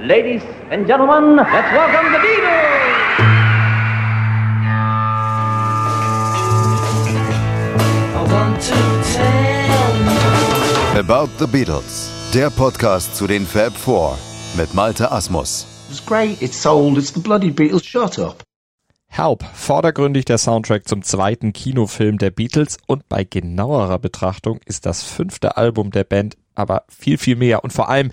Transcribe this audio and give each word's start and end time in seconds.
Ladies 0.00 0.44
and 0.70 0.86
gentlemen, 0.86 1.34
let's 1.34 1.72
welcome 1.72 2.12
the 2.12 2.18
Beatles! 2.20 2.78
About 10.96 11.28
the 11.40 11.48
Beatles, 11.48 12.12
der 12.32 12.50
Podcast 12.50 13.16
zu 13.16 13.26
den 13.26 13.44
Fab 13.44 13.76
Four 13.76 14.16
mit 14.56 14.72
Malte 14.72 15.10
Asmus. 15.10 15.66
It's 15.90 16.04
great, 16.06 16.40
it's 16.40 16.62
sold, 16.62 16.96
it's 16.96 17.12
the 17.12 17.18
bloody 17.18 17.50
Beatles, 17.50 17.84
shut 17.84 18.20
up. 18.20 18.44
Help, 19.08 19.42
vordergründig 19.42 20.26
der 20.26 20.38
Soundtrack 20.38 20.86
zum 20.86 21.02
zweiten 21.02 21.52
Kinofilm 21.52 22.18
der 22.18 22.30
Beatles 22.30 22.76
und 22.86 23.08
bei 23.08 23.24
genauerer 23.24 23.98
Betrachtung 23.98 24.60
ist 24.64 24.86
das 24.86 25.02
fünfte 25.02 25.56
Album 25.56 25.90
der 25.90 26.04
Band 26.04 26.36
aber 26.54 26.84
viel, 26.88 27.18
viel 27.18 27.36
mehr 27.36 27.64
und 27.64 27.72
vor 27.72 27.88
allem 27.88 28.10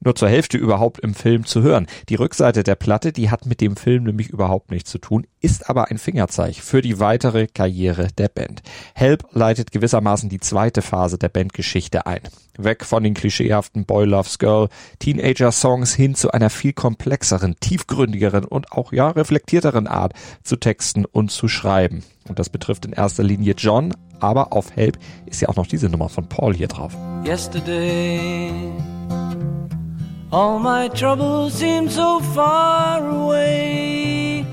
nur 0.00 0.14
zur 0.14 0.28
Hälfte 0.28 0.58
überhaupt 0.58 1.00
im 1.00 1.14
Film 1.14 1.44
zu 1.44 1.62
hören. 1.62 1.86
Die 2.08 2.14
Rückseite 2.14 2.62
der 2.62 2.74
Platte, 2.74 3.12
die 3.12 3.30
hat 3.30 3.46
mit 3.46 3.60
dem 3.60 3.76
Film 3.76 4.04
nämlich 4.04 4.28
überhaupt 4.28 4.70
nichts 4.70 4.90
zu 4.90 4.98
tun, 4.98 5.26
ist 5.40 5.68
aber 5.68 5.90
ein 5.90 5.98
Fingerzeig 5.98 6.56
für 6.56 6.82
die 6.82 7.00
weitere 7.00 7.46
Karriere 7.46 8.08
der 8.16 8.28
Band. 8.28 8.62
Help 8.94 9.24
leitet 9.32 9.72
gewissermaßen 9.72 10.28
die 10.28 10.40
zweite 10.40 10.82
Phase 10.82 11.18
der 11.18 11.28
Bandgeschichte 11.28 12.06
ein. 12.06 12.20
Weg 12.56 12.84
von 12.84 13.04
den 13.04 13.14
klischeehaften 13.14 13.84
Boy 13.84 14.04
Loves 14.04 14.38
Girl, 14.38 14.68
Teenager-Songs 14.98 15.94
hin 15.94 16.14
zu 16.14 16.32
einer 16.32 16.50
viel 16.50 16.72
komplexeren, 16.72 17.56
tiefgründigeren 17.60 18.44
und 18.44 18.72
auch 18.72 18.92
ja 18.92 19.10
reflektierteren 19.10 19.86
Art 19.86 20.12
zu 20.42 20.56
texten 20.56 21.04
und 21.04 21.30
zu 21.30 21.46
schreiben. 21.48 22.02
Und 22.28 22.38
das 22.38 22.50
betrifft 22.50 22.84
in 22.84 22.92
erster 22.92 23.22
Linie 23.22 23.54
John, 23.56 23.94
aber 24.20 24.52
auf 24.52 24.74
Help 24.74 24.98
ist 25.26 25.40
ja 25.40 25.48
auch 25.48 25.56
noch 25.56 25.66
diese 25.66 25.88
Nummer 25.88 26.08
von 26.08 26.28
Paul 26.28 26.54
hier 26.54 26.68
drauf. 26.68 26.96
Yesterday 27.24 28.50
All 30.30 30.58
my 30.58 30.88
troubles 30.88 31.54
seem 31.54 31.88
so 31.88 32.20
far 32.20 33.08
away. 33.08 34.44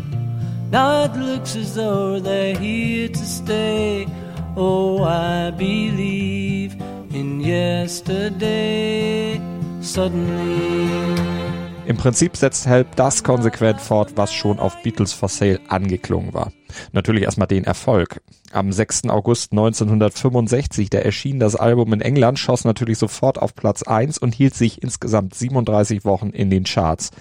Now 0.71 1.03
it 1.03 1.13
looks 1.17 1.57
as 1.57 1.75
though 1.75 2.21
they're 2.21 2.57
here 2.57 3.09
to 3.09 3.25
stay. 3.25 4.07
Oh, 4.55 5.03
I 5.03 5.51
believe 5.51 6.77
in 7.11 7.41
yesterday. 7.41 9.41
Suddenly. 9.81 10.87
Im 11.87 11.97
Prinzip 11.97 12.37
setzt 12.37 12.65
Help 12.65 12.95
das 12.95 13.23
konsequent 13.23 13.81
fort, 13.81 14.13
was 14.15 14.33
schon 14.33 14.59
auf 14.59 14.81
Beatles 14.81 15.11
for 15.11 15.27
Sale 15.27 15.59
angeklungen 15.67 16.33
war. 16.33 16.53
Natürlich 16.93 17.23
erstmal 17.23 17.47
den 17.47 17.65
Erfolg. 17.65 18.21
Am 18.55 18.71
6. 18.71 19.09
August 19.09 19.51
1965, 19.51 20.89
da 20.89 20.99
erschien 20.99 21.39
das 21.39 21.57
Album 21.57 21.91
in 21.91 21.99
England, 21.99 22.39
schoss 22.39 22.63
natürlich 22.63 22.97
sofort 22.97 23.37
auf 23.37 23.53
Platz 23.53 23.83
1 23.83 24.17
und 24.17 24.33
hielt 24.33 24.55
sich 24.55 24.81
insgesamt 24.81 25.35
37 25.35 26.05
Wochen 26.05 26.29
in 26.29 26.49
den 26.49 26.63
Charts. 26.63 27.11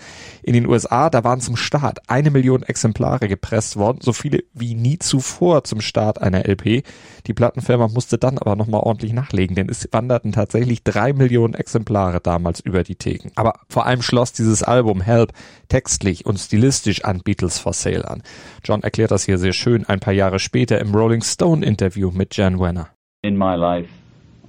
In 0.44 0.54
den 0.54 0.68
USA, 0.68 1.10
da 1.10 1.24
waren 1.24 1.40
zum 1.40 1.56
Start 1.56 2.08
eine 2.08 2.30
Million 2.30 2.62
Exemplare 2.62 3.26
gepresst 3.26 3.76
worden, 3.76 3.98
so 4.00 4.12
viele 4.12 4.44
wie 4.52 4.76
nie 4.76 4.98
zuvor 4.98 5.64
zum 5.64 5.80
Start 5.80 6.22
einer 6.22 6.46
LP. 6.46 6.84
Die 7.26 7.34
Plattenfirma 7.34 7.88
musste 7.88 8.16
dann 8.16 8.38
aber 8.38 8.54
nochmal 8.54 8.82
ordentlich 8.82 9.12
nachlegen, 9.12 9.56
denn 9.56 9.68
es 9.68 9.88
wanderten 9.90 10.30
tatsächlich 10.30 10.84
drei 10.84 11.12
Millionen 11.12 11.54
Exemplare 11.54 12.20
damals 12.20 12.60
über 12.60 12.84
die 12.84 12.94
Theken. 12.94 13.32
Aber 13.34 13.54
vor 13.68 13.86
allem 13.86 14.02
schloss 14.02 14.32
dieses 14.32 14.62
Album 14.62 15.00
Help 15.00 15.32
textlich 15.68 16.26
und 16.26 16.38
stilistisch 16.38 17.04
an 17.04 17.22
Beatles 17.24 17.58
for 17.58 17.72
Sale 17.72 18.08
an. 18.08 18.22
John 18.62 18.84
erklärt 18.84 19.10
das 19.10 19.24
hier 19.24 19.38
sehr 19.38 19.52
schön 19.52 19.84
ein 19.86 19.98
paar 19.98 20.12
Jahre 20.12 20.38
später 20.38 20.78
im 20.78 20.94
Rolling 20.94 21.23
Stone 21.24 21.64
Interview 21.64 22.10
mit 22.10 22.36
Jan 22.36 22.58
Wenner. 22.58 22.88
In 23.22 23.36
my 23.36 23.56
life, 23.56 23.90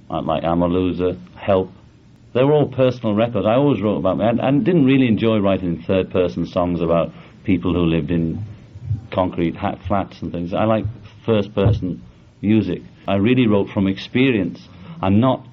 like 0.08 0.44
I'm 0.44 0.62
a 0.62 0.66
Loser, 0.66 1.16
Help, 1.36 1.70
they 2.34 2.44
were 2.44 2.52
all 2.52 2.68
personal 2.68 3.14
records. 3.14 3.46
I 3.46 3.54
always 3.54 3.80
wrote 3.80 3.98
about 3.98 4.18
me 4.18 4.24
and, 4.26 4.40
and 4.40 4.64
didn't 4.64 4.84
really 4.84 5.08
enjoy 5.08 5.38
writing 5.38 5.82
third 5.86 6.10
person 6.10 6.46
songs 6.46 6.80
about 6.80 7.12
people 7.44 7.72
who 7.72 7.86
lived 7.86 8.10
in 8.10 8.44
concrete 9.10 9.56
hat 9.56 9.78
flats 9.86 10.22
and 10.22 10.32
things. 10.32 10.52
I 10.52 10.64
like 10.64 10.84
first 11.24 11.54
person 11.54 12.02
music. 12.42 12.82
I 13.08 13.16
really 13.16 13.46
wrote 13.46 13.70
from 13.70 13.86
experience 13.86 14.68
I'm 15.02 15.20
not 15.20 15.46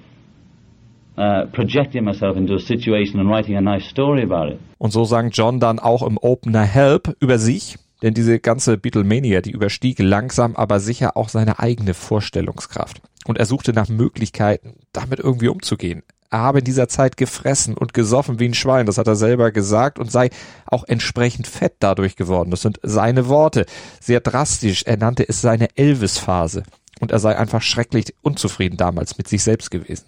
uh, 1.16 1.46
projecting 1.52 2.04
myself 2.04 2.36
into 2.36 2.54
a 2.54 2.60
situation 2.60 3.20
and 3.20 3.28
writing 3.28 3.56
a 3.56 3.60
nice 3.60 3.88
story 3.88 4.22
about 4.22 4.52
it. 4.52 4.60
Und 4.78 4.92
so 4.92 5.04
sang 5.04 5.30
John 5.30 5.60
dann 5.60 5.78
auch 5.78 6.02
im 6.02 6.18
Opener 6.18 6.64
Help 6.64 7.14
über 7.20 7.38
sich, 7.38 7.76
denn 8.04 8.12
diese 8.12 8.38
ganze 8.38 8.76
Beatlemania, 8.76 9.40
die 9.40 9.50
überstieg 9.50 9.98
langsam 9.98 10.54
aber 10.56 10.78
sicher 10.78 11.16
auch 11.16 11.30
seine 11.30 11.58
eigene 11.58 11.94
Vorstellungskraft. 11.94 13.00
Und 13.24 13.38
er 13.38 13.46
suchte 13.46 13.72
nach 13.72 13.88
Möglichkeiten, 13.88 14.74
damit 14.92 15.20
irgendwie 15.20 15.48
umzugehen. 15.48 16.02
Er 16.28 16.40
habe 16.40 16.58
in 16.58 16.66
dieser 16.66 16.86
Zeit 16.86 17.16
gefressen 17.16 17.78
und 17.78 17.94
gesoffen 17.94 18.38
wie 18.38 18.46
ein 18.46 18.54
Schwein, 18.54 18.84
das 18.84 18.98
hat 18.98 19.06
er 19.06 19.16
selber 19.16 19.52
gesagt, 19.52 19.98
und 19.98 20.12
sei 20.12 20.28
auch 20.66 20.84
entsprechend 20.86 21.46
fett 21.46 21.76
dadurch 21.78 22.14
geworden. 22.14 22.50
Das 22.50 22.60
sind 22.60 22.78
seine 22.82 23.28
Worte. 23.28 23.64
Sehr 24.00 24.20
drastisch. 24.20 24.82
Er 24.82 24.98
nannte 24.98 25.26
es 25.26 25.40
seine 25.40 25.68
Elvis-Phase. 25.74 26.64
Und 27.00 27.10
er 27.10 27.20
sei 27.20 27.38
einfach 27.38 27.62
schrecklich 27.62 28.14
unzufrieden 28.20 28.76
damals 28.76 29.16
mit 29.16 29.28
sich 29.28 29.42
selbst 29.42 29.70
gewesen. 29.70 30.04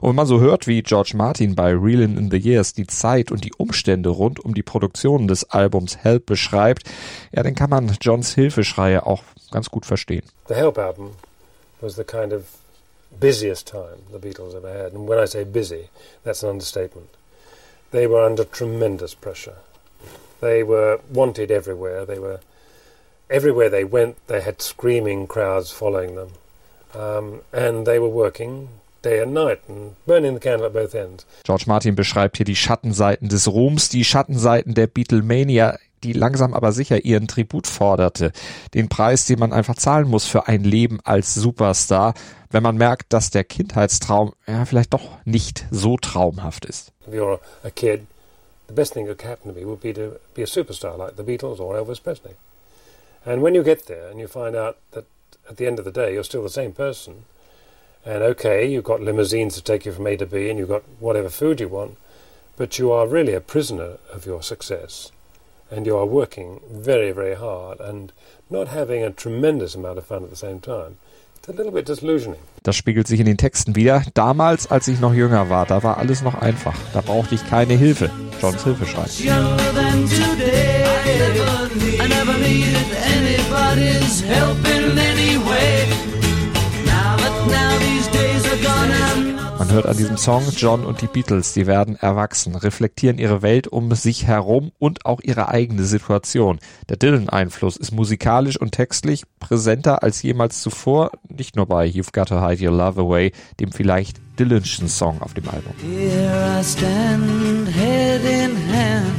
Und 0.00 0.10
wenn 0.10 0.16
man 0.16 0.26
so 0.26 0.40
hört, 0.40 0.66
wie 0.66 0.82
George 0.82 1.12
Martin 1.14 1.54
bei 1.54 1.72
Reelin' 1.72 2.16
in 2.16 2.30
the 2.30 2.38
Years 2.38 2.72
die 2.72 2.86
Zeit 2.86 3.30
und 3.30 3.44
die 3.44 3.52
Umstände 3.56 4.08
rund 4.08 4.44
um 4.44 4.54
die 4.54 4.62
Produktion 4.62 5.28
des 5.28 5.50
Albums 5.50 5.96
Help 5.98 6.26
beschreibt, 6.26 6.84
ja, 7.32 7.42
dann 7.42 7.54
kann 7.54 7.70
man 7.70 7.96
Johns 8.00 8.34
Hilfeschreie 8.34 9.06
auch 9.06 9.22
ganz 9.50 9.70
gut 9.70 9.86
verstehen. 9.86 10.22
The 10.48 10.54
Help 10.54 10.78
album 10.78 11.12
was 11.80 11.96
the 11.96 12.04
kind 12.04 12.32
of 12.32 12.42
busiest 13.20 13.68
time 13.68 13.98
the 14.12 14.18
Beatles 14.18 14.54
ever 14.54 14.68
had. 14.68 14.92
And 14.92 15.08
when 15.08 15.18
I 15.18 15.26
say 15.26 15.44
busy, 15.44 15.88
that's 16.24 16.42
an 16.42 16.50
understatement. 16.50 17.08
They 17.90 18.06
were 18.06 18.24
under 18.24 18.44
tremendous 18.44 19.14
pressure. 19.14 19.56
They 20.40 20.62
were 20.62 21.00
wanted 21.12 21.50
everywhere. 21.50 22.04
They 22.04 22.18
were 22.18 22.40
everywhere 23.30 23.70
they 23.70 23.84
went. 23.84 24.16
They 24.26 24.40
had 24.40 24.60
screaming 24.60 25.26
crowds 25.26 25.70
following 25.70 26.14
them, 26.14 26.32
um, 26.94 27.40
and 27.52 27.86
they 27.86 27.98
were 27.98 28.08
working 28.08 28.68
day 29.02 29.20
and 29.22 29.32
night 29.32 29.60
and 29.68 29.94
burning 30.06 30.34
the 30.34 30.40
candle 30.40 30.66
at 30.66 30.72
both 30.72 30.94
ends. 30.94 31.26
George 31.44 31.64
Martin 31.66 31.94
beschreibt 31.94 32.36
hier 32.36 32.46
die 32.46 32.56
Schattenseiten 32.56 33.28
des 33.28 33.48
Ruhms, 33.48 33.88
die 33.88 34.04
Schattenseiten 34.04 34.74
der 34.74 34.86
Beatlemania, 34.86 35.78
die 36.04 36.12
langsam 36.12 36.54
aber 36.54 36.72
sicher 36.72 37.04
ihren 37.04 37.28
Tribut 37.28 37.66
forderte. 37.66 38.32
Den 38.74 38.88
Preis, 38.88 39.26
den 39.26 39.38
man 39.38 39.52
einfach 39.52 39.74
zahlen 39.74 40.08
muss 40.08 40.26
für 40.26 40.46
ein 40.46 40.64
Leben 40.64 41.00
als 41.04 41.34
Superstar, 41.34 42.14
wenn 42.50 42.62
man 42.62 42.76
merkt, 42.76 43.12
dass 43.12 43.30
der 43.30 43.44
Kindheitstraum 43.44 44.32
ja 44.46 44.64
vielleicht 44.64 44.94
doch 44.94 45.10
nicht 45.24 45.66
so 45.70 45.96
traumhaft 45.96 46.64
ist. 46.64 46.92
If 47.06 47.14
you're 47.14 47.40
a 47.64 47.70
kid, 47.70 48.02
the 48.68 48.74
best 48.74 48.94
thing 48.94 49.06
that 49.06 49.18
could 49.18 49.30
happen 49.30 49.52
to 49.52 49.58
me 49.58 49.66
would 49.66 49.80
be 49.80 49.92
to 49.92 50.18
be 50.34 50.42
a 50.42 50.46
superstar 50.46 50.96
like 50.96 51.16
the 51.16 51.22
Beatles 51.22 51.60
or 51.60 51.76
Elvis 51.76 52.00
Presley. 52.00 52.36
And 53.24 53.42
when 53.42 53.54
you 53.54 53.62
get 53.62 53.86
there 53.86 54.08
and 54.10 54.20
you 54.20 54.28
find 54.28 54.56
out 54.56 54.76
that 54.92 55.04
at 55.48 55.56
the 55.56 55.66
end 55.66 55.78
of 55.78 55.84
the 55.84 55.92
day 55.92 56.14
you're 56.14 56.24
still 56.24 56.42
the 56.42 56.48
same 56.48 56.72
person, 56.72 57.24
and 58.08 58.22
okay, 58.22 58.64
you've 58.64 58.84
got 58.84 59.02
limousines 59.02 59.54
to 59.54 59.62
take 59.62 59.84
you 59.84 59.92
from 59.92 60.06
A 60.06 60.16
to 60.16 60.24
B 60.24 60.48
and 60.48 60.58
you've 60.58 60.70
got 60.70 60.82
whatever 60.98 61.28
food 61.28 61.60
you 61.60 61.68
want, 61.68 61.98
but 62.56 62.78
you 62.78 62.90
are 62.90 63.06
really 63.06 63.34
a 63.34 63.40
prisoner 63.42 63.98
of 64.10 64.24
your 64.24 64.42
success. 64.42 65.12
And 65.70 65.84
you 65.84 65.94
are 65.98 66.06
working 66.06 66.60
very, 66.72 67.12
very 67.12 67.34
hard 67.34 67.80
and 67.80 68.10
not 68.48 68.68
having 68.68 69.02
a 69.02 69.10
tremendous 69.10 69.74
amount 69.74 69.98
of 69.98 70.06
fun 70.06 70.24
at 70.24 70.30
the 70.30 70.36
same 70.36 70.58
time. 70.58 70.96
It's 71.36 71.48
a 71.48 71.52
little 71.52 71.70
bit 71.70 71.84
disillusioning. 71.84 72.40
Das 72.62 72.76
spiegelt 72.76 73.06
sich 73.06 73.20
in 73.20 73.26
den 73.26 73.36
Texten 73.36 73.76
wieder. 73.76 74.02
Damals, 74.14 74.70
als 74.70 74.88
ich 74.88 75.00
noch 75.00 75.12
jünger 75.12 75.50
war, 75.50 75.66
da 75.66 75.82
war 75.82 75.98
alles 75.98 76.22
noch 76.22 76.40
einfach. 76.40 76.74
Da 76.94 77.02
brauchte 77.02 77.34
ich 77.34 77.46
keine 77.46 77.74
Hilfe. 77.74 78.10
Johns 78.40 78.64
Hilfeschrei. 78.64 79.04
Younger 79.18 79.74
than 79.74 80.06
today. 80.08 80.86
I 82.00 82.06
never 82.08 82.38
needed 82.38 82.88
anybody's 82.96 84.22
help 84.22 84.56
in 84.64 84.98
any 84.98 85.36
way. 85.36 85.97
Man 89.68 89.74
hört 89.76 89.86
an 89.86 89.98
diesem 89.98 90.16
Song, 90.16 90.44
John 90.56 90.86
und 90.86 91.02
die 91.02 91.06
Beatles, 91.06 91.52
die 91.52 91.66
werden 91.66 91.94
erwachsen, 91.96 92.56
reflektieren 92.56 93.18
ihre 93.18 93.42
Welt 93.42 93.68
um 93.68 93.94
sich 93.94 94.26
herum 94.26 94.72
und 94.78 95.04
auch 95.04 95.20
ihre 95.22 95.48
eigene 95.48 95.84
Situation. 95.84 96.58
Der 96.88 96.96
Dylan-Einfluss 96.96 97.76
ist 97.76 97.92
musikalisch 97.92 98.58
und 98.58 98.72
textlich 98.72 99.24
präsenter 99.40 100.02
als 100.02 100.22
jemals 100.22 100.62
zuvor, 100.62 101.10
nicht 101.28 101.54
nur 101.54 101.66
bei 101.66 101.84
You've 101.86 102.14
Got 102.14 102.28
to 102.28 102.40
Hide 102.40 102.66
Your 102.66 102.74
Love 102.74 103.02
Away, 103.02 103.32
dem 103.60 103.70
vielleicht 103.70 104.16
Dylanschen 104.38 104.88
Song 104.88 105.20
auf 105.20 105.34
dem 105.34 105.46
Album. 105.50 105.74
Here 105.82 106.58
I 106.58 106.64
stand, 106.64 107.68
head 107.68 108.22
in 108.24 108.56
hand, 108.72 109.12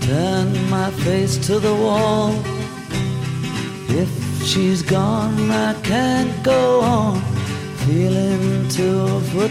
turn 0.00 0.50
my 0.70 0.90
face 1.04 1.38
to 1.46 1.58
the 1.58 1.76
wall. 1.78 2.32
If 3.90 4.08
she's 4.46 4.82
gone, 4.82 5.50
I 5.50 5.74
can't 5.82 6.42
go 6.42 6.80
on, 6.80 7.22
feeling 7.86 8.66
two 8.70 9.20
foot. 9.32 9.49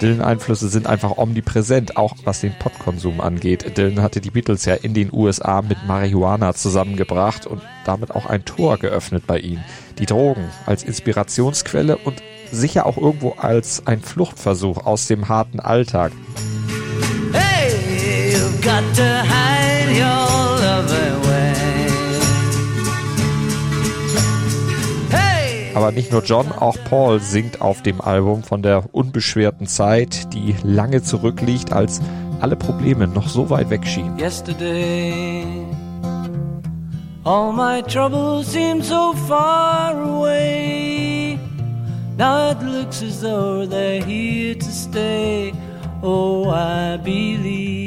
Dylan-Einflüsse 0.00 0.68
sind 0.68 0.86
einfach 0.86 1.16
omnipräsent, 1.16 1.96
auch 1.96 2.14
was 2.24 2.40
den 2.40 2.52
Potkonsum 2.58 3.20
angeht. 3.20 3.76
Dylan 3.76 4.02
hatte 4.02 4.20
die 4.20 4.30
Beatles 4.30 4.64
ja 4.64 4.74
in 4.74 4.94
den 4.94 5.12
USA 5.12 5.62
mit 5.62 5.78
Marihuana 5.86 6.54
zusammengebracht 6.54 7.46
und 7.46 7.62
damit 7.84 8.10
auch 8.10 8.26
ein 8.26 8.44
Tor 8.44 8.78
geöffnet 8.78 9.26
bei 9.26 9.38
ihnen. 9.38 9.64
Die 9.98 10.06
Drogen 10.06 10.44
als 10.66 10.82
Inspirationsquelle 10.82 11.96
und 11.96 12.22
sicher 12.52 12.86
auch 12.86 12.96
irgendwo 12.96 13.32
als 13.32 13.86
ein 13.86 14.00
Fluchtversuch 14.00 14.84
aus 14.84 15.06
dem 15.06 15.28
harten 15.28 15.60
Alltag. 15.60 16.12
Hey, 17.32 18.36
Aber 25.86 25.94
nicht 25.94 26.10
nur 26.10 26.24
John, 26.24 26.50
auch 26.50 26.76
Paul 26.90 27.20
singt 27.20 27.60
auf 27.60 27.80
dem 27.80 28.00
Album 28.00 28.42
von 28.42 28.60
der 28.60 28.92
unbeschwerten 28.92 29.68
Zeit, 29.68 30.34
die 30.34 30.56
lange 30.64 31.00
zurückliegt, 31.00 31.72
als 31.72 32.00
alle 32.40 32.56
Probleme 32.56 33.06
noch 33.06 33.28
so 33.28 33.50
weit 33.50 33.70
weg 33.70 33.86
schienen. 33.86 34.18
yesterday. 34.18 35.44
All 37.22 37.52
my 37.52 37.82
troubles 37.82 38.52
seem 38.52 38.82
so 38.82 39.12
far 39.28 39.94
away. 39.96 41.38
Now 42.18 42.50
it 42.50 42.60
looks 42.62 43.00
as 43.04 43.20
though 43.20 43.64
they're 43.64 44.02
here 44.04 44.58
to 44.58 44.70
stay. 44.72 45.52
Oh, 46.02 46.50
I 46.50 46.96
believe 46.96 47.85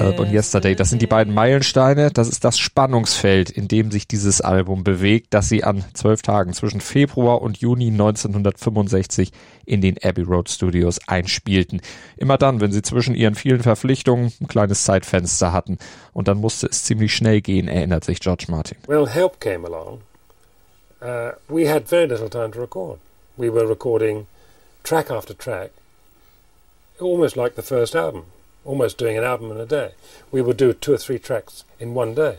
Help 0.00 0.18
und 0.18 0.32
Yesterday, 0.32 0.74
das 0.74 0.88
sind 0.88 1.02
die 1.02 1.06
beiden 1.06 1.34
Meilensteine, 1.34 2.10
das 2.10 2.28
ist 2.28 2.42
das 2.42 2.58
Spannungsfeld, 2.58 3.50
in 3.50 3.68
dem 3.68 3.90
sich 3.90 4.08
dieses 4.08 4.40
Album 4.40 4.82
bewegt, 4.82 5.34
das 5.34 5.48
sie 5.48 5.62
an 5.62 5.84
zwölf 5.92 6.22
Tagen 6.22 6.54
zwischen 6.54 6.80
Februar 6.80 7.42
und 7.42 7.58
Juni 7.58 7.88
1965 7.88 9.32
in 9.66 9.82
den 9.82 9.96
Abbey 10.02 10.22
Road 10.22 10.48
Studios 10.48 11.00
einspielten. 11.06 11.82
Immer 12.16 12.38
dann, 12.38 12.60
wenn 12.60 12.72
sie 12.72 12.82
zwischen 12.82 13.14
ihren 13.14 13.34
vielen 13.34 13.62
Verpflichtungen 13.62 14.32
ein 14.40 14.48
kleines 14.48 14.84
Zeitfenster 14.84 15.52
hatten. 15.52 15.78
Und 16.12 16.28
dann 16.28 16.38
musste 16.38 16.68
es 16.68 16.84
ziemlich 16.84 17.14
schnell 17.14 17.42
gehen, 17.42 17.68
erinnert 17.68 18.04
sich 18.04 18.20
George 18.20 18.46
Martin. 18.48 18.78
Well, 18.86 19.06
Help 19.06 19.38
came 19.40 19.66
along. 19.66 20.00
Uh, 21.02 21.32
we 21.48 21.70
had 21.70 21.88
very 21.88 22.06
little 22.06 22.28
time 22.28 22.50
to 22.52 22.60
record. 22.60 22.98
We 23.36 23.52
were 23.52 23.68
recording 23.68 24.26
track 24.82 25.10
after 25.10 25.36
track, 25.36 25.70
almost 27.00 27.36
like 27.36 27.54
the 27.56 27.62
first 27.62 27.94
album, 27.94 28.24
almost 28.64 28.98
doing 28.98 29.16
an 29.16 29.24
album 29.24 29.50
in 29.50 29.58
a 29.58 29.66
day. 29.66 29.92
We 30.30 30.42
would 30.42 30.56
do 30.56 30.72
two 30.72 30.92
or 30.92 30.98
three 30.98 31.18
tracks 31.18 31.64
in 31.78 31.94
one 31.94 32.14
day. 32.14 32.38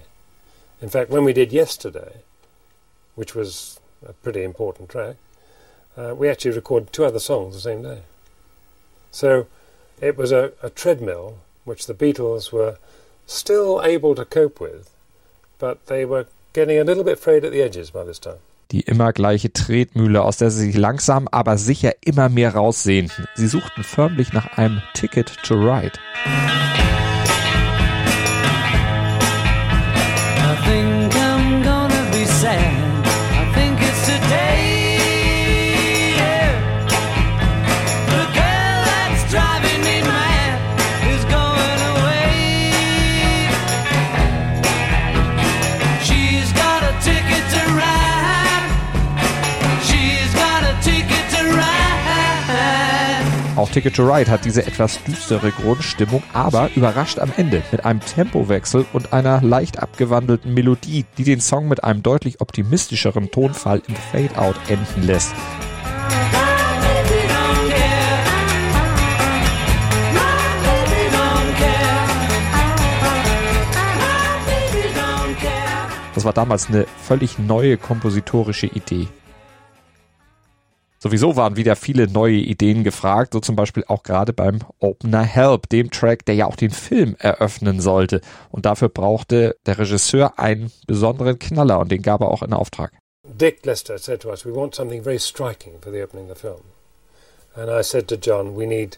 In 0.82 0.90
fact, 0.90 1.10
when 1.10 1.24
we 1.24 1.34
did 1.34 1.52
Yesterday, 1.52 2.22
which 3.16 3.36
was 3.36 3.80
a 4.06 4.14
pretty 4.14 4.44
important 4.44 4.90
track, 4.90 5.16
uh, 5.98 6.16
we 6.16 6.30
actually 6.30 6.52
recorded 6.52 6.92
two 6.92 7.06
other 7.06 7.20
songs 7.20 7.56
the 7.56 7.62
same 7.62 7.84
day. 7.84 8.02
So 9.12 9.48
it 10.00 10.18
was 10.18 10.32
a, 10.32 10.54
a 10.64 10.70
treadmill 10.70 11.40
which 11.66 11.86
the 11.86 11.94
Beatles 11.94 12.52
were 12.52 12.78
still 13.28 13.82
able 13.84 14.16
to 14.16 14.26
cope 14.26 14.60
with, 14.60 14.90
but 15.60 15.86
they 15.88 16.06
were 16.06 16.28
getting 16.54 16.80
a 16.80 16.84
little 16.84 17.04
bit 17.04 17.20
frayed 17.20 17.46
at 17.46 17.52
the 17.52 17.62
edges 17.62 17.92
by 17.92 18.04
this 18.04 18.20
time. 18.20 18.40
Die 18.72 18.82
immer 18.82 19.12
gleiche 19.12 19.52
Tretmühle, 19.52 20.22
aus 20.22 20.38
der 20.38 20.50
sie 20.50 20.68
sich 20.68 20.78
langsam, 20.78 21.28
aber 21.30 21.58
sicher 21.58 21.94
immer 22.06 22.30
mehr 22.30 22.56
raussehnten. 22.56 23.26
Sie 23.36 23.48
suchten 23.48 23.84
förmlich 23.84 24.32
nach 24.32 24.58
einem 24.58 24.82
Ticket 24.94 25.36
to 25.44 25.56
Ride. 25.56 26.00
Auch 53.62 53.70
Ticket 53.70 53.96
to 53.96 54.12
Ride 54.12 54.32
hat 54.32 54.44
diese 54.44 54.66
etwas 54.66 55.04
düstere 55.04 55.52
Grundstimmung, 55.52 56.24
aber 56.34 56.72
überrascht 56.76 57.20
am 57.20 57.32
Ende 57.38 57.62
mit 57.72 57.86
einem 57.86 58.00
Tempowechsel 58.00 58.88
und 58.92 59.14
einer 59.14 59.40
leicht 59.44 59.78
abgewandelten 59.78 60.52
Melodie, 60.52 61.06
die 61.20 61.24
den 61.24 61.40
Song 61.40 61.68
mit 61.68 61.84
einem 61.84 62.02
deutlich 62.02 62.42
optimistischeren 62.42 63.30
Tonfall 63.30 63.84
im 63.88 63.96
Fade-Out 63.96 64.56
enden 64.68 65.04
lässt. 65.04 65.36
Das 76.16 76.26
war 76.26 76.34
damals 76.34 76.68
eine 76.70 76.88
völlig 77.00 77.38
neue 77.38 77.78
kompositorische 77.78 78.66
Idee. 78.66 79.08
Sowieso 81.04 81.36
waren 81.36 81.56
wieder 81.56 81.76
viele 81.76 82.08
neue 82.08 82.36
Ideen 82.36 82.84
gefragt, 82.84 83.34
so 83.34 83.40
zum 83.40 83.56
Beispiel 83.56 83.84
auch 83.88 84.04
gerade 84.04 84.34
beim 84.34 84.60
Opener 84.80 85.24
Help, 85.24 85.68
dem 85.70 85.90
Track, 85.90 86.26
der 86.26 86.36
ja 86.36 86.46
auch 86.46 86.56
den 86.56 86.70
Film 86.70 87.16
eröffnen 87.18 87.82
sollte. 87.82 88.22
Und 88.52 88.68
dafür 88.68 88.90
brauchte 88.90 89.56
der 89.66 89.80
Regisseur 89.80 90.38
einen 90.38 90.72
besonderen 90.86 91.40
Knaller 91.40 91.80
und 91.80 91.92
den 91.92 92.04
gab 92.04 92.22
er 92.22 92.30
auch 92.30 92.44
in 92.44 92.54
Auftrag. 92.54 92.92
Dick 93.24 93.66
Lester 93.66 93.98
said 93.98 94.22
to 94.22 94.30
us, 94.30 94.46
We 94.46 94.54
want 94.54 94.76
something 94.76 95.02
very 95.04 95.18
striking 95.18 95.80
for 95.82 95.92
the 95.92 96.04
opening 96.04 96.30
of 96.30 96.38
the 96.38 96.42
film. 96.42 96.62
And 97.56 97.72
I 97.72 97.82
said 97.82 98.08
to 98.10 98.16
John, 98.16 98.56
We 98.56 98.68
need 98.68 98.98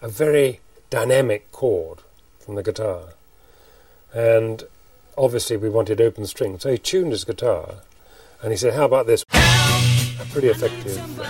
a 0.00 0.08
very 0.08 0.60
dynamic 0.88 1.52
chord 1.52 1.98
from 2.40 2.56
the 2.56 2.62
guitar. 2.62 3.12
And 4.14 4.64
obviously, 5.18 5.58
we 5.58 5.68
wanted 5.68 6.00
open 6.00 6.24
strings. 6.26 6.62
So 6.62 6.70
he 6.70 6.78
tuned 6.78 7.12
his 7.12 7.24
guitar 7.24 7.82
and 8.42 8.52
he 8.52 8.56
said, 8.56 8.72
How 8.72 8.86
about 8.86 9.06
this? 9.06 9.22
Pretty 10.32 10.48
effective 10.48 10.98
uh, 11.18 11.24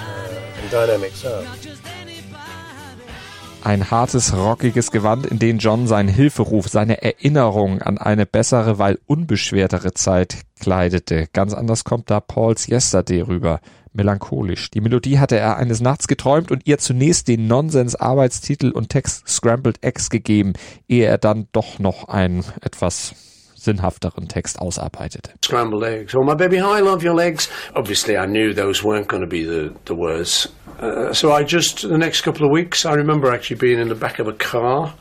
and 0.62 0.70
dynamic 0.70 1.12
sound. 1.14 1.46
Ein 3.64 3.90
hartes, 3.92 4.32
rockiges 4.32 4.90
Gewand, 4.90 5.24
in 5.26 5.38
den 5.38 5.58
John 5.58 5.86
seinen 5.86 6.08
Hilferuf, 6.08 6.68
seine 6.68 7.00
Erinnerung 7.02 7.80
an 7.80 7.96
eine 7.96 8.26
bessere, 8.26 8.78
weil 8.78 8.98
unbeschwertere 9.06 9.94
Zeit 9.94 10.38
kleidete. 10.58 11.28
Ganz 11.32 11.54
anders 11.54 11.84
kommt 11.84 12.10
da 12.10 12.18
Pauls 12.18 12.68
Yesterday 12.68 13.20
rüber. 13.20 13.60
Melancholisch. 13.92 14.70
Die 14.70 14.80
Melodie 14.80 15.18
hatte 15.18 15.38
er 15.38 15.58
eines 15.58 15.80
Nachts 15.80 16.08
geträumt 16.08 16.50
und 16.50 16.66
ihr 16.66 16.78
zunächst 16.78 17.28
den 17.28 17.46
Nonsens-Arbeitstitel 17.46 18.70
und 18.70 18.88
Text 18.88 19.28
Scrambled 19.28 19.84
Eggs 19.84 20.10
gegeben, 20.10 20.54
ehe 20.88 21.06
er 21.06 21.18
dann 21.18 21.46
doch 21.52 21.78
noch 21.78 22.08
einen 22.08 22.44
etwas 22.62 23.14
sinnhafteren 23.62 24.28
Text 24.28 24.58
ausarbeitete. 24.58 25.30
scrambled 25.44 25.84
eggs. 25.84 26.14
Oh, 26.14 26.22
my 26.22 26.34
baby, 26.34 26.56
how 26.58 26.72
I 26.72 26.80
love 26.80 27.02
your 27.02 27.14
legs. 27.14 27.48
Obviously, 27.74 28.16
I 28.16 28.26
knew 28.26 28.52
those 28.52 28.82
weren't 28.82 29.08
going 29.08 29.22
to 29.22 29.28
be 29.28 29.44
the, 29.44 29.72
the 29.84 29.94
words. 29.94 30.48
Uh, 30.80 31.12
so 31.12 31.32
I 31.32 31.44
just, 31.44 31.82
the 31.82 31.98
next 31.98 32.22
couple 32.22 32.44
of 32.44 32.50
weeks, 32.50 32.84
I 32.84 32.94
remember 32.94 33.32
actually 33.32 33.56
being 33.56 33.78
in 33.78 33.88
the 33.88 33.94
back 33.94 34.18
of 34.18 34.26
a 34.28 34.32
car, 34.32 34.92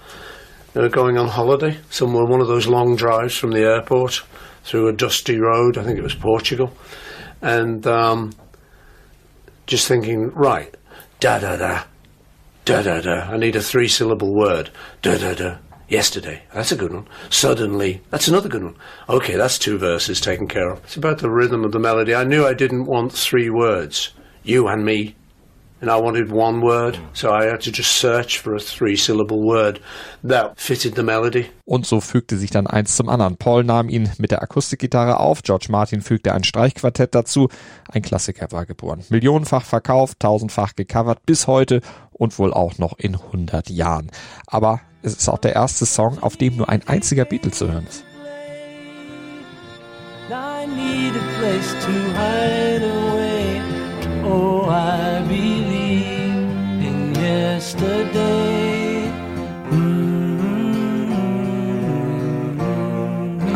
uh, 0.75 0.87
going 0.87 1.17
on 1.17 1.27
holiday, 1.27 1.77
somewhere, 1.89 2.25
one 2.25 2.41
of 2.41 2.47
those 2.47 2.67
long 2.67 2.95
drives 2.95 3.35
from 3.35 3.51
the 3.51 3.61
airport 3.61 4.21
through 4.63 4.89
a 4.89 4.93
dusty 4.93 5.39
road. 5.39 5.77
I 5.77 5.83
think 5.83 5.97
it 5.97 6.03
was 6.03 6.15
Portugal. 6.15 6.71
And 7.41 7.85
um, 7.87 8.31
just 9.65 9.87
thinking, 9.87 10.29
right, 10.35 10.75
da 11.19 11.39
da 11.39 11.57
da, 11.57 11.83
da 12.65 12.81
da 12.83 13.01
da. 13.01 13.31
I 13.31 13.37
need 13.37 13.55
a 13.55 13.61
three 13.61 13.87
syllable 13.87 14.33
word. 14.35 14.69
Da 15.01 15.17
da 15.17 15.33
da. 15.33 15.57
Yesterday. 15.91 16.43
That's 16.53 16.71
a 16.71 16.77
good 16.77 16.93
one. 16.93 17.05
Suddenly. 17.29 17.99
That's 18.11 18.29
another 18.29 18.47
good 18.47 18.63
one. 18.63 18.77
Okay, 19.09 19.35
that's 19.35 19.59
two 19.59 19.77
verses 19.77 20.21
taken 20.21 20.47
care 20.47 20.69
of. 20.69 20.79
It's 20.85 20.95
about 20.95 21.17
the 21.17 21.29
rhythm 21.29 21.65
of 21.65 21.73
the 21.73 21.79
melody. 21.79 22.15
I 22.15 22.23
knew 22.23 22.47
I 22.47 22.53
didn't 22.53 22.85
want 22.85 23.11
three 23.11 23.49
words. 23.49 24.13
You 24.41 24.69
and 24.69 24.85
me. 24.85 25.17
And 25.81 25.89
I 25.89 25.99
wanted 25.99 26.31
one 26.31 26.61
word. 26.61 26.99
So 27.13 27.29
I 27.29 27.47
had 27.47 27.61
to 27.61 27.71
just 27.71 27.93
search 27.93 28.39
for 28.39 28.53
a 28.53 28.59
three 28.59 28.95
syllable 28.95 29.41
word 29.41 29.81
that 30.23 30.53
fitted 30.55 30.95
the 30.95 31.01
melody. 31.01 31.47
Und 31.65 31.87
so 31.87 31.99
fügte 32.01 32.37
sich 32.37 32.51
dann 32.51 32.67
eins 32.67 32.95
zum 32.95 33.09
anderen. 33.09 33.37
Paul 33.37 33.63
nahm 33.63 33.89
ihn 33.89 34.11
mit 34.19 34.29
der 34.29 34.43
Akustikgitarre 34.43 35.19
auf, 35.19 35.41
George 35.41 35.67
Martin 35.69 36.01
fügte 36.01 36.33
ein 36.35 36.43
Streichquartett 36.43 37.15
dazu. 37.15 37.49
Ein 37.91 38.03
Klassiker 38.03 38.51
war 38.51 38.67
geboren. 38.67 39.03
Millionenfach 39.09 39.65
verkauft, 39.65 40.19
tausendfach 40.19 40.75
gecovert, 40.75 41.25
bis 41.25 41.47
heute 41.47 41.81
und 42.11 42.37
wohl 42.37 42.53
auch 42.53 42.77
noch 42.77 42.99
in 42.99 43.15
100 43.15 43.71
Jahren. 43.71 44.11
Aber 44.45 44.81
es 45.01 45.15
ist 45.15 45.29
auch 45.29 45.39
der 45.39 45.55
erste 45.55 45.87
Song, 45.87 46.19
auf 46.21 46.37
dem 46.37 46.57
nur 46.57 46.69
ein 46.69 46.87
einziger 46.87 47.25
Beatle 47.25 47.49
zu 47.49 47.71
hören 47.71 47.87
ist. 47.87 48.03
I 50.29 50.65
need 50.65 51.15
a 51.15 51.39
place 51.39 51.73
to 51.83 51.91
hide 52.13 52.83
away. 52.83 53.40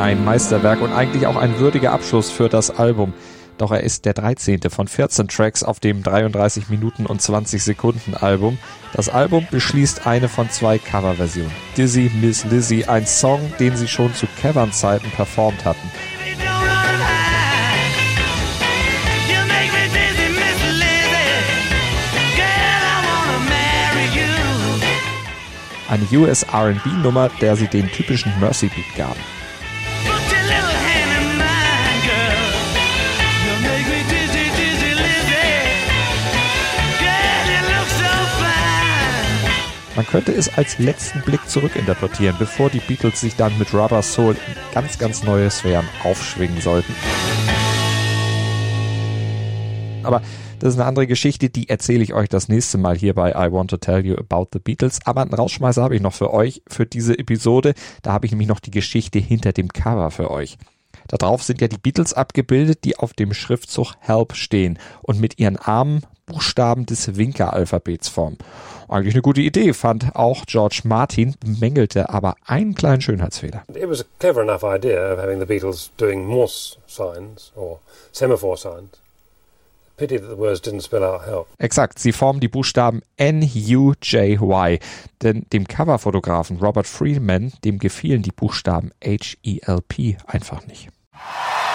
ein 0.06 0.24
Meisterwerk 0.24 0.82
und 0.82 0.94
eigentlich 0.94 1.26
auch 1.26 1.36
ein 1.36 1.58
würdiger 1.58 1.92
Abschluss 1.92 2.30
für 2.30 2.48
das 2.48 2.70
Album. 2.70 3.16
Doch 3.58 3.72
er 3.72 3.82
ist 3.82 4.06
der 4.06 4.14
13. 4.14 4.62
von 4.70 4.88
14 4.88 5.28
Tracks 5.28 5.64
auf 5.64 5.80
dem 5.80 6.04
33 6.04 6.70
Minuten 6.70 7.08
und 7.08 7.24
20 7.24 7.64
Sekunden 7.64 8.14
Album. 8.14 8.60
Das 8.94 9.10
Album 9.10 9.48
beschließt 9.50 10.06
eine 10.06 10.30
von 10.30 10.48
zwei 10.52 10.78
Coverversionen. 10.78 11.52
Dizzy 11.76 12.12
Miss 12.22 12.46
Lizzy, 12.46 12.84
ein 12.84 13.08
Song, 13.08 13.52
den 13.60 13.76
sie 13.76 13.88
schon 13.88 14.14
zu 14.14 14.28
Cavern-Zeiten 14.44 15.10
performt 15.10 15.66
hatten. 15.66 15.90
Eine 25.90 26.06
US 26.20 26.46
RB-Nummer, 26.54 27.32
der 27.42 27.56
sie 27.56 27.68
den 27.68 27.88
typischen 27.88 28.32
Mercy 28.40 28.68
Beat 28.68 28.96
gaben. 28.96 29.35
Man 39.96 40.06
könnte 40.06 40.34
es 40.34 40.58
als 40.58 40.78
letzten 40.78 41.22
Blick 41.22 41.48
zurückinterpretieren, 41.48 42.36
bevor 42.38 42.70
die 42.70 42.80
Beatles 42.80 43.22
sich 43.22 43.36
dann 43.38 43.58
mit 43.58 43.74
Rubber 43.74 44.02
Soul 44.02 44.34
in 44.34 44.74
ganz, 44.74 44.98
ganz 45.00 45.24
neue 45.24 45.50
Sphären 45.50 45.88
aufschwingen 46.04 46.60
sollten. 46.60 46.94
Aber 50.04 50.22
das 50.60 50.74
ist 50.74 50.80
eine 50.80 50.88
andere 50.88 51.08
Geschichte, 51.08 51.50
die 51.50 51.70
erzähle 51.70 52.04
ich 52.04 52.14
euch 52.14 52.28
das 52.28 52.50
nächste 52.50 52.78
Mal 52.78 52.98
hier 52.98 53.14
bei 53.14 53.32
I 53.32 53.52
Want 53.52 53.70
to 53.70 53.78
Tell 53.78 54.06
You 54.06 54.16
About 54.16 54.50
the 54.52 54.60
Beatles. 54.60 55.00
Aber 55.06 55.22
einen 55.22 55.34
Rausschmeißer 55.34 55.82
habe 55.82 55.96
ich 55.96 56.02
noch 56.02 56.14
für 56.14 56.34
euch, 56.34 56.62
für 56.68 56.86
diese 56.86 57.18
Episode. 57.18 57.74
Da 58.02 58.12
habe 58.12 58.26
ich 58.26 58.32
nämlich 58.34 58.50
noch 58.50 58.60
die 58.60 58.72
Geschichte 58.72 59.20
hinter 59.20 59.54
dem 59.54 59.70
Cover 59.70 60.12
für 60.12 60.30
euch. 60.30 60.58
Darauf 61.08 61.44
sind 61.44 61.62
ja 61.62 61.68
die 61.68 61.78
Beatles 61.78 62.14
abgebildet, 62.14 62.84
die 62.84 62.98
auf 62.98 63.14
dem 63.14 63.34
Schriftzug 63.34 63.94
Help 64.00 64.36
stehen 64.36 64.80
und 65.02 65.20
mit 65.20 65.40
ihren 65.40 65.58
Armen 65.58 66.02
Buchstaben 66.26 66.86
des 66.86 67.16
Winker-Alphabets 67.16 68.10
formen. 68.10 68.38
Eigentlich 68.88 69.16
eine 69.16 69.22
gute 69.22 69.42
Idee, 69.42 69.74
fand 69.74 70.16
auch 70.16 70.46
George 70.46 70.82
Martin, 70.84 71.36
bemängelte 71.40 72.10
aber 72.10 72.36
einen 72.46 72.76
kleinen 72.76 73.02
Schönheitsfehler. 73.02 73.64
It 73.74 73.90
was 73.90 74.02
a 74.02 74.06
clever 74.20 74.42
enough 74.42 74.64
idea 74.64 75.14
of 75.14 75.20
having 75.20 75.40
the 75.40 75.46
Beatles 75.46 75.92
doing 75.98 76.26
Morse 76.26 76.78
signs 76.88 77.52
or 77.56 77.80
semaphore 78.12 78.58
signs. 78.58 78.90
Pity 79.98 80.18
that 80.18 80.30
the 80.30 80.38
words 80.38 80.62
didn't 80.62 80.82
spell 80.82 81.04
out 81.04 81.26
help. 81.26 81.48
Exakt, 81.58 82.00
sie 82.00 82.12
formen 82.12 82.42
die 82.42 82.50
Buchstaben 82.50 83.02
N-U-J-Y. 83.16 84.80
Denn 85.22 85.46
dem 85.54 85.68
Coverfotografen 85.68 86.58
Robert 86.58 86.86
Freeman, 86.86 87.54
dem 87.64 87.80
gefielen 87.80 88.22
die 88.22 88.34
Buchstaben 88.34 88.92
H-E-L-P 89.02 90.18
einfach 90.28 90.68
nicht. 90.68 90.90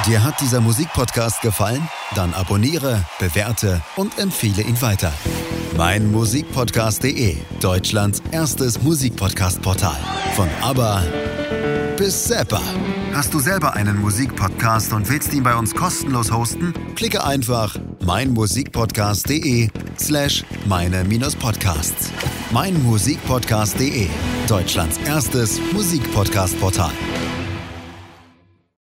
Dir 0.07 0.25
hat 0.25 0.41
dieser 0.41 0.61
Musikpodcast 0.61 1.43
gefallen? 1.43 1.87
Dann 2.15 2.33
abonniere, 2.33 3.05
bewerte 3.19 3.83
und 3.97 4.19
empfehle 4.19 4.63
ihn 4.63 4.81
weiter. 4.81 5.13
Mein 5.77 6.11
Musikpodcast.de, 6.11 7.37
Deutschlands 7.61 8.23
erstes 8.31 8.83
Musikpodcast-Portal. 8.83 9.99
Von 10.35 10.49
ABBA 10.63 11.03
bis 12.01 12.25
Zappa. 12.25 12.63
Hast 13.13 13.35
du 13.35 13.41
selber 13.41 13.75
einen 13.75 14.01
Musikpodcast 14.01 14.95
und 14.95 15.07
willst 15.11 15.35
ihn 15.35 15.43
bei 15.43 15.55
uns 15.55 15.75
kostenlos 15.75 16.33
hosten? 16.33 16.73
Klicke 16.95 17.23
einfach 17.23 17.77
meinmusikpodcast.de 18.03 19.69
slash 19.99 20.43
meine-podcasts. 20.65 22.11
Meinmusikpodcast.de, 22.53 24.09
Deutschlands 24.49 24.97
erstes 25.05 25.61
Musikpodcast-Portal. 25.75 26.93